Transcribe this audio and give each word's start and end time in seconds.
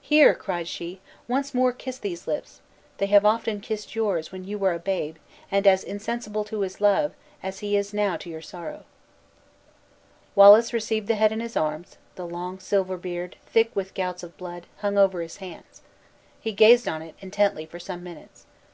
"Here," 0.00 0.34
cried 0.34 0.66
she, 0.68 1.02
"once 1.28 1.52
more 1.52 1.70
kiss 1.70 1.98
these 1.98 2.26
lips! 2.26 2.62
They 2.96 3.04
have 3.08 3.26
often 3.26 3.60
kissed 3.60 3.94
yours, 3.94 4.32
when 4.32 4.44
you 4.44 4.56
were 4.56 4.72
a 4.72 4.78
babe; 4.78 5.16
and 5.52 5.66
as 5.66 5.84
insensible 5.84 6.44
to 6.44 6.60
his 6.62 6.80
love, 6.80 7.12
as 7.42 7.58
he 7.58 7.76
is 7.76 7.92
now 7.92 8.16
to 8.16 8.30
your 8.30 8.40
sorrow." 8.40 8.84
Wallace 10.34 10.72
received 10.72 11.08
the 11.08 11.16
head 11.16 11.30
in 11.30 11.40
his 11.40 11.58
arms; 11.58 11.98
the 12.14 12.26
long 12.26 12.58
silver 12.58 12.96
beard, 12.96 13.36
thick 13.44 13.70
with 13.76 13.92
gouts 13.92 14.22
of 14.22 14.34
blood, 14.38 14.66
hung 14.78 14.96
over 14.96 15.20
his 15.20 15.36
hands. 15.44 15.82
He 16.40 16.52
gazed 16.52 16.88
on 16.88 17.02
it, 17.02 17.14
intently, 17.20 17.66
for 17.66 17.78
some 17.78 18.02
minutes. 18.02 18.46